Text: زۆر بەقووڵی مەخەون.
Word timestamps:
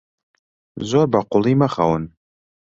زۆر 0.89 1.05
بەقووڵی 1.13 1.55
مەخەون. 1.61 2.03